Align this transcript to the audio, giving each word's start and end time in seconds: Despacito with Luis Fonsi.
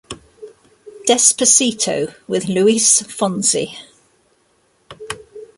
Despacito 1.07 2.15
with 2.27 2.47
Luis 2.47 3.03
Fonsi. 3.03 3.75